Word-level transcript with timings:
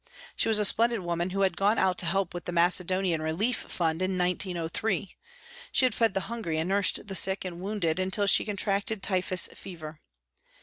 She 0.35 0.47
was 0.47 0.57
a 0.57 0.65
splendid 0.65 1.01
woman 1.01 1.29
who 1.29 1.41
had 1.41 1.55
gone 1.55 1.77
out 1.77 1.99
to 1.99 2.07
help 2.07 2.33
with 2.33 2.45
the 2.45 2.51
Macedonian 2.51 3.21
relief 3.21 3.57
fund 3.57 4.01
in 4.01 4.17
1903. 4.17 5.15
She 5.71 5.85
had 5.85 5.93
fed 5.93 6.15
the 6.15 6.21
hungry 6.21 6.57
and 6.57 6.67
nursed 6.69 7.05
the 7.05 7.13
sick 7.13 7.45
and 7.45 7.61
wounded 7.61 7.99
until 7.99 8.25
she 8.25 8.43
contracted 8.43 9.03
typhus 9.03 9.45
fever. 9.53 9.99